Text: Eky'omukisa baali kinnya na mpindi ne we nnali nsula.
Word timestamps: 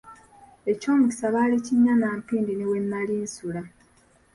Eky'omukisa 0.71 1.25
baali 1.33 1.57
kinnya 1.65 1.93
na 1.99 2.07
mpindi 2.19 2.53
ne 2.55 2.65
we 2.71 2.77
nnali 2.83 3.15
nsula. 3.23 3.61